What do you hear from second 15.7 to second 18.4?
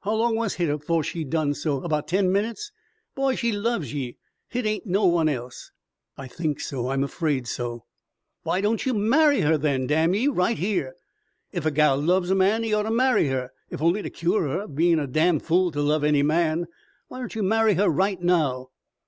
to love any man. Why don't you marry her right